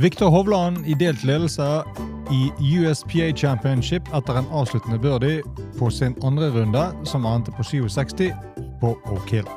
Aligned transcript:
Viktor 0.00 0.30
Hovland 0.30 0.86
i 0.86 0.94
delt 0.94 1.24
ledelse 1.24 1.82
i 2.30 2.52
USPA 2.78 3.32
Championship 3.36 4.02
etter 4.14 4.36
en 4.38 4.46
avsluttende 4.54 4.98
birdie 4.98 5.42
på 5.78 5.90
sin 5.90 6.14
andre 6.22 6.50
runde, 6.54 6.84
som 7.04 7.24
endte 7.26 7.50
på 7.50 7.64
67 7.66 8.30
på 8.80 8.92
Oak 9.10 9.30
Hill. 9.30 9.48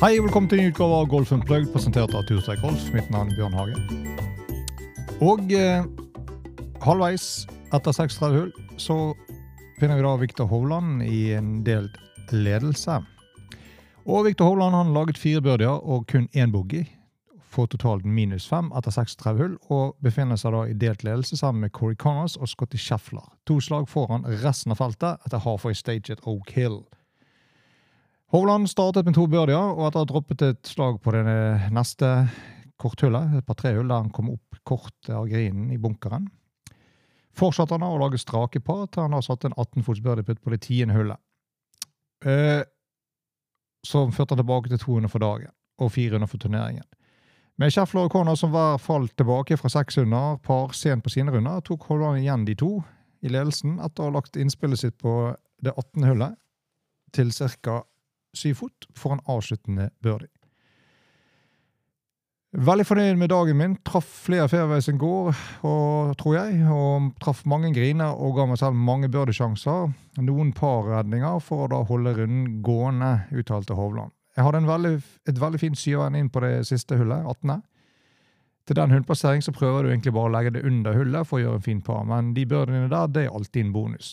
Hei 0.00 0.20
velkommen 0.20 0.46
til 0.48 0.60
en 0.60 0.64
ny 0.64 0.70
utgave 0.70 1.00
av 1.00 1.08
Golf 1.10 1.32
Unplugged, 1.32 1.72
presentert 1.74 2.14
av 2.14 2.22
Turstrek 2.30 2.62
Golf. 2.62 2.86
Mitt 2.94 3.10
navn 3.10 3.34
er 3.34 3.40
Bjørn 3.40 3.58
Hage. 3.58 3.74
Og 5.18 5.50
eh, 5.50 5.82
halvveis 6.80 7.44
etter 7.76 7.92
36 7.92 8.36
hull 8.36 8.52
så 8.80 8.96
finner 9.80 9.98
vi 9.98 10.04
da 10.04 10.14
Viktor 10.20 10.48
Hovland 10.48 11.02
i 11.04 11.32
en 11.36 11.60
delt 11.64 11.96
ledelse. 12.32 13.00
Og 14.08 14.24
Viktor 14.24 14.48
Hovland 14.48 14.76
han 14.76 14.94
laget 14.94 15.20
fire 15.20 15.42
birdier 15.44 15.76
og 15.76 16.06
kun 16.08 16.28
én 16.32 16.52
boogie. 16.52 16.86
Får 17.50 17.72
totalt 17.72 18.06
minus 18.06 18.46
fem 18.48 18.70
etter 18.78 18.94
36 18.94 19.42
hull, 19.42 19.56
og 19.74 19.96
befinner 20.00 20.38
seg 20.38 20.54
da 20.54 20.62
i 20.70 20.76
delt 20.78 21.04
ledelse 21.04 21.36
sammen 21.36 21.66
med 21.66 21.74
Corey 21.76 21.98
Connors 21.98 22.38
og 22.38 22.48
Scotty 22.48 22.78
Scheffler. 22.78 23.26
To 23.50 23.58
slag 23.60 23.88
foran 23.90 24.24
resten 24.44 24.72
av 24.72 24.80
feltet 24.80 25.26
etter 25.26 25.42
halfway 25.42 25.76
stage 25.76 26.14
at 26.14 26.24
Oak 26.30 26.54
Hill. 26.54 26.80
Hovland 28.30 28.70
startet 28.70 29.08
med 29.08 29.18
to 29.18 29.26
birdier, 29.26 29.74
og 29.74 29.88
etter 29.88 30.00
å 30.00 30.06
ha 30.06 30.12
droppet 30.12 30.44
et 30.46 30.70
slag 30.70 31.00
på 31.02 31.12
det 31.16 31.24
neste 31.74 32.12
korthullet, 32.80 33.40
et 33.40 33.46
par 33.46 33.58
tre 33.58 33.74
hull 33.74 33.90
der 33.90 34.04
han 34.04 34.12
kom 34.14 34.30
opp 34.32 34.62
kort 34.64 35.10
av 35.10 35.26
grinen 35.28 35.72
i 35.74 35.80
bunkeren, 35.82 36.30
fortsatte 37.36 37.76
han 37.76 37.86
å 37.86 37.98
lage 38.00 38.20
strake 38.20 38.60
par 38.64 38.86
til 38.88 39.06
han 39.06 39.16
har 39.16 39.24
satt 39.24 39.46
en 39.46 39.56
18-fots 39.56 40.02
birdieputt 40.04 40.42
på 40.42 40.52
det 40.54 40.62
tiende 40.66 40.96
hullet. 40.96 41.20
Eh, 42.24 42.62
som 43.86 44.12
førte 44.12 44.34
han 44.34 44.42
tilbake 44.42 44.72
til 44.72 44.80
200 44.82 45.12
for 45.12 45.24
dagen, 45.24 45.52
og 45.80 45.92
400 45.94 46.28
for 46.28 46.42
turneringen. 46.42 46.86
Med 47.60 47.72
Scheffler 47.72 48.08
og 48.08 48.12
Corner 48.14 48.36
som 48.40 48.52
hver 48.54 48.78
falt 48.80 49.12
tilbake 49.20 49.56
fra 49.60 49.68
seks 49.68 49.98
under 50.00 50.38
par 50.40 50.72
sent 50.76 51.04
på 51.04 51.12
sine 51.12 51.32
runder, 51.32 51.60
tok 51.60 51.84
Holland 51.90 52.22
igjen 52.22 52.46
de 52.48 52.54
to 52.56 52.78
i 53.20 53.28
ledelsen 53.28 53.76
etter 53.84 54.06
å 54.06 54.08
ha 54.08 54.16
lagt 54.16 54.38
innspillet 54.40 54.80
sitt 54.80 54.96
på 55.00 55.34
det 55.60 55.74
18. 55.76 56.06
hullet 56.08 56.38
til 57.12 57.32
ca 57.36 57.82
7 58.36 58.54
fot 58.56 58.86
for 58.96 59.12
en 59.12 59.24
avsluttende 59.28 59.90
birdie. 60.00 60.39
Veldig 62.50 62.82
fornøyd 62.82 63.14
med 63.14 63.30
dagen 63.30 63.58
min. 63.60 63.74
Traff 63.86 64.08
flere 64.24 64.48
fairways 64.50 64.88
enn 64.90 64.98
går, 64.98 65.28
og, 65.62 66.14
tror 66.18 66.34
jeg. 66.34 66.56
Og 66.66 67.12
traff 67.22 67.44
mange 67.46 67.70
griner 67.74 68.10
og 68.10 68.34
ga 68.40 68.46
meg 68.50 68.58
selv 68.58 68.74
mange 68.74 69.06
birdiesjanser. 69.12 69.92
Noen 70.26 70.50
parredninger 70.56 71.38
for 71.46 71.64
å 71.64 71.68
da 71.70 71.84
holde 71.86 72.16
runden 72.16 72.56
gående, 72.66 73.12
uttalte 73.30 73.76
Hovland. 73.78 74.10
Jeg 74.34 74.46
hadde 74.46 74.64
veldig, 74.66 74.94
et 75.30 75.38
veldig 75.38 75.60
fint 75.62 75.78
syveren 75.78 76.18
inn 76.18 76.30
på 76.30 76.42
det 76.42 76.64
siste 76.66 76.98
hullet, 76.98 77.22
18. 77.22 77.62
Til 78.66 78.78
den 78.78 78.96
hullplassering 78.96 79.42
så 79.46 79.54
prøver 79.54 79.86
du 79.86 79.92
egentlig 79.92 80.14
bare 80.14 80.30
å 80.30 80.34
legge 80.34 80.52
det 80.56 80.64
under 80.66 80.98
hullet 80.98 81.26
for 81.26 81.38
å 81.38 81.44
gjøre 81.44 81.60
en 81.60 81.64
fin 81.68 81.84
par, 81.86 82.02
men 82.06 82.34
de 82.34 82.44
birdiene 82.50 82.90
der, 82.90 83.08
det 83.14 83.24
er 83.26 83.34
alltid 83.34 83.64
en 83.66 83.72
bonus. 83.74 84.12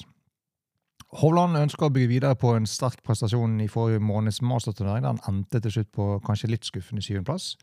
Hovland 1.22 1.58
ønsker 1.58 1.88
å 1.88 1.94
bygge 1.94 2.12
videre 2.12 2.38
på 2.38 2.54
en 2.54 2.70
sterk 2.70 3.02
prestasjon 3.06 3.58
i 3.64 3.70
forrige 3.72 4.02
måneds 4.04 4.42
masterturnering. 4.46 5.06
Den 5.06 5.22
endte 5.30 5.62
til 5.64 5.78
slutt 5.78 5.92
på 5.96 6.08
kanskje 6.26 6.52
litt 6.52 6.68
skuffende 6.68 7.06
syvendeplass. 7.06 7.54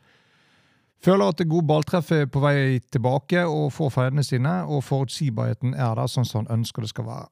Føler 1.03 1.29
at 1.29 1.37
det 1.37 1.49
gode 1.51 1.67
balltreffet 1.69 2.25
er 2.25 2.29
på 2.31 2.41
vei 2.41 2.79
tilbake 2.93 3.43
og 3.45 3.73
får 3.75 3.91
feilene 3.93 4.23
sine, 4.25 4.53
og 4.65 4.83
forutsigbarheten 4.87 5.75
er 5.75 5.97
der 5.99 6.09
sånn 6.09 6.25
som 6.25 6.43
han 6.43 6.61
ønsker 6.61 6.85
det 6.85 6.93
skal 6.93 7.07
være. 7.09 7.27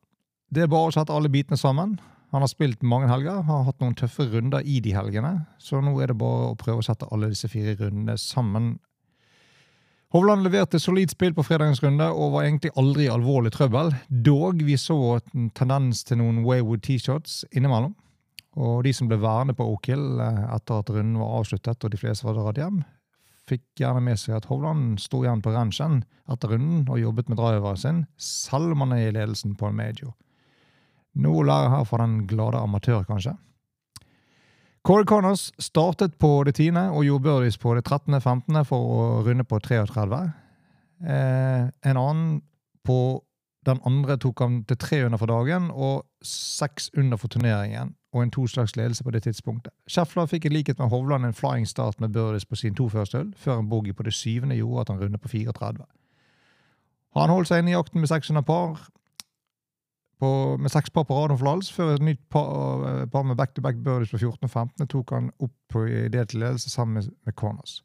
Det 0.53 0.65
er 0.65 0.71
bare 0.71 0.91
å 0.91 0.93
sette 0.93 1.13
alle 1.15 1.31
bitene 1.33 1.57
sammen. 1.57 1.95
Han 2.33 2.41
har 2.43 2.49
spilt 2.49 2.83
mange 2.85 3.09
helger, 3.09 3.41
har 3.45 3.65
hatt 3.65 3.81
noen 3.81 3.95
tøffe 3.97 4.27
runder 4.29 4.65
i 4.65 4.79
de 4.81 4.93
helgene, 4.93 5.45
så 5.61 5.81
nå 5.81 5.95
er 6.01 6.11
det 6.11 6.19
bare 6.21 6.51
å 6.51 6.57
prøve 6.59 6.81
å 6.81 6.85
sette 6.85 7.09
alle 7.13 7.31
disse 7.33 7.49
fire 7.49 7.75
rundene 7.79 8.17
sammen 8.21 8.75
Hovland 10.13 10.43
leverte 10.45 10.77
solid 10.77 11.09
spill 11.09 11.33
på 11.33 11.41
fredagens 11.41 11.79
runde 11.81 12.05
og 12.05 12.35
var 12.35 12.43
egentlig 12.45 12.69
aldri 12.77 13.07
i 13.07 13.09
alvorlig 13.09 13.49
trøbbel. 13.55 13.87
Dog 14.07 14.59
vi 14.61 14.75
så 14.77 14.97
en 15.17 15.47
tendens 15.57 16.03
til 16.05 16.19
noen 16.19 16.43
Waywood 16.45 16.83
T-shots 16.85 17.39
innimellom. 17.49 17.95
Og 18.61 18.83
de 18.85 18.91
som 18.93 19.09
ble 19.09 19.17
værende 19.17 19.55
på 19.57 19.65
Oak 19.65 19.89
Hill 19.89 20.21
eh, 20.21 20.43
etter 20.53 20.83
at 20.83 20.91
runden 20.93 21.17
var 21.17 21.39
avsluttet 21.39 21.81
og 21.81 21.89
de 21.95 21.97
fleste 21.97 22.27
var 22.27 22.37
dratt 22.37 22.61
hjem, 22.61 22.83
fikk 23.49 23.63
gjerne 23.79 24.01
med 24.03 24.19
seg 24.19 24.37
at 24.37 24.47
Hovland 24.49 24.99
sto 25.03 25.23
igjen 25.23 25.41
på 25.43 25.53
ranchen 25.53 26.03
etter 26.31 26.53
runden 26.53 26.85
og 26.87 27.01
jobbet 27.01 27.29
med 27.29 27.39
driveren 27.39 27.79
sin, 27.79 28.03
er 28.55 29.07
i 29.07 29.11
ledelsen 29.11 29.55
på 29.59 29.67
en 29.67 29.75
major. 29.75 30.13
Noe 31.13 31.43
å 31.43 31.47
lære 31.47 31.73
her 31.75 31.83
for 31.85 32.01
den 32.01 32.23
glade 32.27 32.61
amatør, 32.61 33.03
kanskje. 33.05 33.35
Corey 34.83 35.05
Connors 35.07 35.51
startet 35.63 36.17
på 36.19 36.43
det 36.43 36.57
tiende 36.57 36.89
og 36.91 37.05
gjorde 37.07 37.23
birdies 37.23 37.57
på 37.57 37.75
det 37.77 37.85
13. 37.85 38.19
15. 38.19 38.65
for 38.67 38.79
å 38.79 39.03
runde 39.23 39.45
på 39.47 39.59
33. 39.63 40.23
Eh, 41.07 41.69
en 41.87 41.99
annen 41.99 42.41
på 42.83 42.97
den 43.65 43.79
andre 43.85 44.17
tok 44.17 44.39
han 44.39 44.63
til 44.67 44.77
300 44.77 45.19
for 45.19 45.31
dagen 45.31 45.69
og 45.71 46.05
seks 46.23 46.89
under 46.97 47.17
for 47.17 47.27
turneringen, 47.27 47.95
og 48.13 48.23
en 48.23 48.31
toslags 48.31 48.75
ledelse 48.75 49.03
på 49.03 49.11
det 49.11 49.23
tidspunktet. 49.23 49.73
Scheffler 49.89 50.29
fikk 50.29 50.45
i 50.45 50.53
likhet 50.53 50.79
med 50.79 50.89
Hovland 50.89 51.25
en 51.25 51.33
flying 51.33 51.67
start 51.67 52.01
med 52.01 52.13
birdies 52.13 52.45
på 52.45 52.55
sin 52.55 52.75
to 52.75 52.89
første 52.89 53.17
hull, 53.17 53.33
før 53.37 53.59
en 53.59 53.69
boogie 53.69 53.93
på 53.93 54.03
det 54.03 54.13
syvende 54.13 54.55
gjorde 54.55 54.81
at 54.81 54.89
han 54.93 55.03
rundet 55.03 55.21
på 55.21 55.27
34. 55.27 55.85
Han 57.13 57.29
holdt 57.29 57.49
seg 57.49 57.61
inne 57.61 57.73
i 57.73 57.77
jakten 57.77 58.01
med 58.01 58.09
600 58.09 58.45
par, 58.45 58.87
på, 60.19 60.29
med 60.57 60.71
seks 60.71 60.89
par 60.89 61.03
på 61.03 61.17
rad 61.17 61.33
om 61.33 61.39
Flals, 61.39 61.71
før 61.73 61.95
et 61.95 62.05
nytt 62.05 62.21
par, 62.31 62.85
eh, 62.89 63.05
par 63.05 63.23
med 63.23 63.35
back-to-back 63.35 63.75
-back 63.75 63.83
birdies 63.83 64.11
på 64.11 64.17
14 64.17 64.43
og 64.43 64.49
15 64.49 64.87
tok 64.87 65.11
han 65.11 65.31
opp 65.39 65.55
på 65.69 65.85
delt 66.13 66.33
ledelse 66.33 66.69
sammen 66.69 66.93
med, 66.93 67.11
med 67.25 67.35
Corners. 67.35 67.83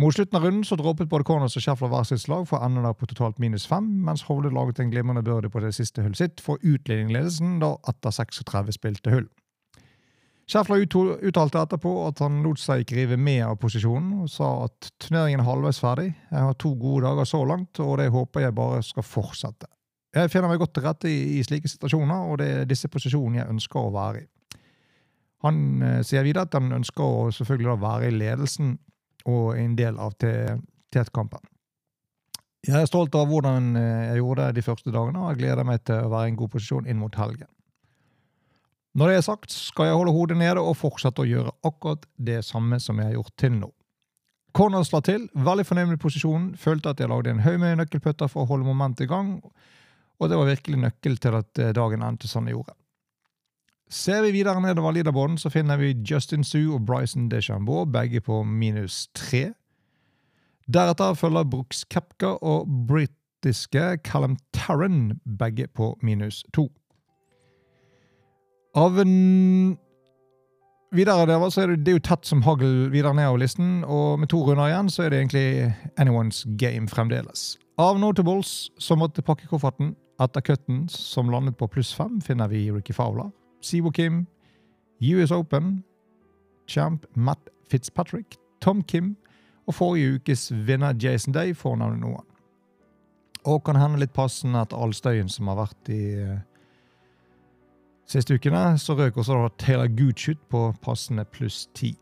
Mot 0.00 0.14
slutten 0.14 0.36
av 0.36 0.44
runden 0.44 0.64
så 0.64 0.78
droppet 0.80 1.10
både 1.10 1.26
Corners 1.28 1.58
og 1.58 1.62
Schäffler 1.64 1.90
hver 1.92 2.06
sitt 2.08 2.22
slag 2.22 2.46
for 2.48 2.56
å 2.56 2.68
ende 2.70 2.92
på 2.96 3.08
totalt 3.10 3.36
minus 3.42 3.66
fem, 3.68 3.84
mens 4.06 4.22
Hovde 4.30 4.48
laget 4.54 4.80
en 4.80 4.88
glimrende 4.88 5.20
birdie 5.26 5.52
på 5.52 5.60
det 5.60 5.74
siste 5.76 6.00
hullet 6.00 6.16
sitt 6.16 6.40
for 6.40 6.62
utligningsledelsen 6.64 7.58
da 7.60 7.74
etter 7.90 8.14
36 8.16 8.78
spilte 8.78 9.12
hull. 9.12 9.28
Schäffler 10.48 10.86
uttalte 10.86 11.60
etterpå 11.60 11.92
at 12.06 12.24
han 12.24 12.40
lot 12.46 12.62
seg 12.62 12.86
ikke 12.86 12.96
rive 12.96 13.20
med 13.20 13.44
av 13.44 13.60
posisjonen, 13.60 14.24
og 14.24 14.32
sa 14.32 14.48
at 14.70 14.88
turneringen 15.04 15.44
er 15.44 15.50
halvveis 15.50 15.82
ferdig. 15.84 16.08
Jeg 16.30 16.48
har 16.48 16.56
to 16.56 16.72
gode 16.80 17.04
dager 17.04 17.28
så 17.28 17.44
langt, 17.44 17.84
og 17.84 17.98
det 18.00 18.08
håper 18.10 18.46
jeg 18.46 18.56
bare 18.56 18.82
skal 18.86 19.04
fortsette. 19.04 19.68
Jeg 20.16 20.32
finner 20.32 20.48
meg 20.48 20.64
godt 20.64 20.78
til 20.78 20.88
rette 20.88 21.12
i, 21.12 21.42
slike 21.44 21.68
situasjoner, 21.68 22.24
og 22.24 22.40
det 22.40 22.52
er 22.54 22.70
disse 22.70 22.88
posisjonene 22.88 23.44
jeg 23.44 23.52
ønsker 23.52 23.84
å 23.84 23.92
være 23.94 24.24
i. 24.24 24.30
Han 25.44 25.82
eh, 25.84 26.00
sier 26.04 26.24
videre 26.24 26.48
at 26.48 26.56
han 26.56 26.72
ønsker 26.80 27.04
å 27.04 27.28
selvfølgelig 27.36 27.82
være 27.84 28.08
i 28.08 28.16
ledelsen 28.16 28.78
og 29.28 29.56
en 29.58 29.76
del 29.78 29.98
av 30.00 30.16
tetkampen. 30.20 31.42
Jeg 32.66 32.76
er 32.76 32.88
stolt 32.90 33.14
av 33.16 33.28
hvordan 33.30 33.72
eh, 33.80 34.10
jeg 34.10 34.20
gjorde 34.20 34.50
det 34.50 34.60
de 34.60 34.64
første 34.66 34.92
dagene, 34.92 35.22
og 35.22 35.32
jeg 35.32 35.40
gleder 35.40 35.64
meg 35.64 35.80
til 35.88 36.04
å 36.04 36.12
være 36.12 36.28
i 36.28 36.32
en 36.34 36.38
god 36.42 36.52
posisjon 36.52 36.88
inn 36.90 37.00
mot 37.00 37.16
helgen. 37.16 37.48
Når 39.00 39.08
det 39.08 39.16
er 39.16 39.24
sagt, 39.24 39.54
skal 39.54 39.86
jeg 39.86 39.96
holde 39.96 40.12
hodet 40.12 40.36
nede 40.36 40.60
og 40.60 40.76
fortsette 40.76 41.22
å 41.22 41.28
gjøre 41.28 41.54
akkurat 41.64 42.04
det 42.18 42.40
samme 42.44 42.80
som 42.82 42.98
jeg 42.98 43.12
har 43.12 43.16
gjort 43.20 43.36
til 43.40 43.54
nå. 43.56 43.70
Corner 44.56 44.82
slår 44.84 45.04
til, 45.06 45.26
veldig 45.38 45.64
fornøyd 45.68 45.92
med 45.92 46.02
posisjonen, 46.02 46.50
følte 46.58 46.90
at 46.90 47.00
jeg 47.00 47.08
lagde 47.08 47.30
en 47.30 47.42
haug 47.44 47.60
med 47.62 47.78
nøkkelputter 47.78 48.28
for 48.28 48.42
å 48.42 48.50
holde 48.50 48.66
momentet 48.66 49.06
i 49.06 49.10
gang, 49.12 49.36
og 50.20 50.28
det 50.28 50.36
var 50.36 50.50
virkelig 50.50 50.82
nøkkel 50.82 51.16
til 51.22 51.38
at 51.38 51.62
eh, 51.62 51.72
dagen 51.76 52.04
endte 52.04 52.28
som 52.28 52.44
den 52.44 52.58
gjorde. 52.58 52.74
Ser 53.90 54.22
vi 54.22 54.30
videre 54.30 54.60
nedover 54.62 54.92
leaderboarden, 54.94 55.38
så 55.38 55.50
finner 55.50 55.76
vi 55.76 55.96
Justin 56.10 56.44
Sue 56.44 56.74
og 56.74 56.86
Bryson 56.86 57.28
DeChambeau, 57.28 57.84
begge 57.84 58.20
på 58.20 58.42
minus 58.46 59.08
tre. 59.14 59.50
Deretter 60.70 61.14
følger 61.14 61.44
Brooks 61.44 61.84
Kepka 61.90 62.36
og 62.38 62.68
britiske 62.88 63.98
Callum 64.06 64.36
Tarran, 64.54 65.18
begge 65.38 65.66
på 65.66 65.98
minus 66.02 66.44
to. 66.54 66.68
Av 68.78 69.00
en 69.02 69.78
Videre 70.90 71.22
der, 71.26 71.50
så 71.54 71.62
er 71.62 71.70
det, 71.70 71.84
det 71.86 71.92
er 71.92 71.98
jo 72.00 72.02
tett 72.02 72.26
som 72.26 72.40
hagl 72.42 72.88
videre 72.90 73.14
nedover 73.14 73.38
listen, 73.38 73.84
og 73.86 74.18
med 74.18 74.30
to 74.32 74.40
runder 74.42 74.72
igjen 74.72 74.88
så 74.90 75.04
er 75.04 75.12
det 75.12 75.20
egentlig 75.20 75.44
anyone's 76.02 76.42
game 76.58 76.90
fremdeles. 76.90 77.52
Av 77.78 77.98
notables 78.02 78.72
som 78.82 78.98
måtte 78.98 79.22
pakke 79.22 79.46
kofferten, 79.46 79.92
etter 80.18 80.42
cutten, 80.42 80.88
som 80.90 81.30
landet 81.30 81.54
på 81.60 81.70
pluss 81.70 81.92
fem, 81.94 82.18
finner 82.20 82.50
vi 82.50 82.64
Ricky 82.74 82.92
Fowler, 82.92 83.30
Siwo 83.60 83.92
Kim, 83.92 84.26
US 85.00 85.30
Open, 85.30 85.82
champ 86.66 87.06
Matt 87.14 87.48
Fitzpatrick, 87.70 88.36
Tom 88.60 88.82
Kim 88.82 89.16
og 89.66 89.74
forrige 89.74 90.18
ukes 90.18 90.50
vinner 90.66 90.96
Jason 91.02 91.34
Day, 91.34 91.54
får 91.54 91.76
navnet 91.78 92.02
noen. 92.02 92.26
Og 93.48 93.62
kan 93.64 93.78
hende 93.80 94.00
litt 94.02 94.12
passende 94.12 94.60
at 94.60 94.74
all 94.76 94.92
støyen 94.96 95.30
som 95.32 95.48
har 95.48 95.60
vært 95.62 95.90
i 95.92 96.02
uh, 96.20 96.40
siste 98.10 98.36
ukene, 98.36 98.74
så 98.78 98.96
røk 98.98 99.20
også 99.20 99.38
da 99.38 99.52
Taylor 99.62 99.88
Gooch 99.96 100.28
ut 100.32 100.42
på 100.52 100.66
passende 100.82 101.24
pluss 101.24 101.68
ti. 101.76 101.94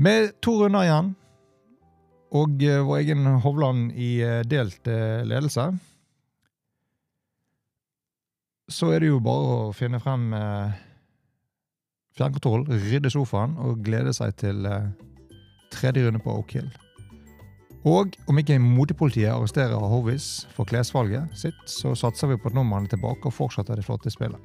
Med 0.00 0.34
to 0.44 0.56
runder 0.60 0.84
igjen 0.88 1.14
og 2.36 2.60
uh, 2.66 2.82
vår 2.88 3.00
egen 3.04 3.30
Hovland 3.44 3.94
i 3.96 4.12
uh, 4.24 4.40
delt 4.48 4.90
ledelse, 4.90 5.70
så 8.70 8.92
er 8.94 9.02
det 9.02 9.10
jo 9.10 9.20
bare 9.22 9.56
å 9.56 9.72
finne 9.76 10.00
frem 10.02 10.30
eh, 10.36 10.78
fjernkontroll, 12.18 12.66
rydde 12.70 13.10
sofaen 13.12 13.56
og 13.60 13.82
glede 13.86 14.14
seg 14.16 14.36
til 14.40 14.66
eh, 14.68 14.92
tredje 15.74 16.06
runde 16.06 16.22
på 16.22 16.36
Oak 16.38 16.54
Hill. 16.56 16.70
Og 17.88 18.16
om 18.28 18.38
ikke 18.38 18.58
motepolitiet 18.60 19.32
arresterer 19.32 19.90
Hovis 19.90 20.46
for 20.52 20.68
klesvalget 20.68 21.32
sitt, 21.38 21.60
så 21.70 21.94
satser 21.96 22.28
vi 22.28 22.36
på 22.36 22.50
at 22.50 22.56
nordmannen 22.56 22.90
er 22.90 22.96
tilbake 22.96 23.30
og 23.30 23.36
fortsetter 23.36 23.78
det 23.78 23.86
flotte 23.86 24.12
spillet. 24.12 24.40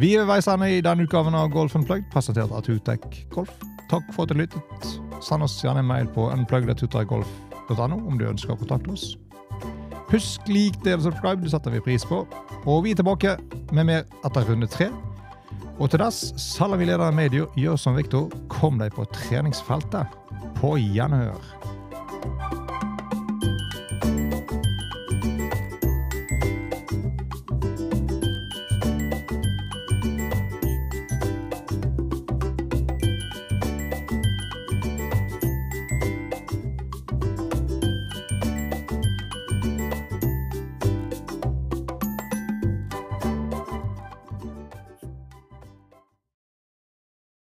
Vi 0.00 0.14
er 0.14 0.22
ved 0.22 0.30
veis 0.32 0.48
ende 0.48 0.70
i 0.72 0.80
denne 0.80 1.04
utgaven 1.04 1.36
av 1.36 1.50
Golf 1.52 1.76
Unplugged, 1.76 2.08
presentert 2.14 2.50
av 2.50 2.64
Tutek 2.64 3.04
Golf. 3.34 3.52
Takk 3.92 4.08
for 4.16 4.24
at 4.24 4.32
du 4.32 4.40
lyttet. 4.40 4.86
Send 5.20 5.44
oss 5.44 5.58
gjerne 5.60 5.84
en 5.84 5.90
mail 5.90 6.08
på 6.14 6.30
unplugged.tutekgolf.no 6.32 8.00
om 8.00 8.16
du 8.16 8.24
ønsker 8.30 8.56
å 8.56 8.62
kontakte 8.62 8.96
oss. 8.96 9.12
Husk 10.12 10.44
lik, 10.52 10.74
del 10.84 10.98
og 10.98 11.06
subscribe, 11.06 11.40
det 11.40 11.54
setter 11.54 11.72
vi 11.72 11.80
pris 11.80 12.04
på. 12.04 12.18
Og 12.68 12.82
vi 12.84 12.92
er 12.92 12.98
tilbake 12.98 13.30
med 13.72 13.86
mer 13.88 14.02
etter 14.26 14.44
runde 14.44 14.68
tre. 14.68 14.90
Og 15.80 15.88
til 15.88 16.02
dess, 16.02 16.34
selv 16.36 16.76
om 16.76 16.82
vi 16.82 16.90
leder 16.90 17.14
medier, 17.16 17.48
gjør 17.56 17.80
som 17.80 17.96
Viktor, 17.96 18.28
kom 18.52 18.76
deg 18.82 18.92
på 18.92 19.06
treningsfeltet. 19.16 20.12
På 20.60 20.74
gjenhør. 20.76 21.40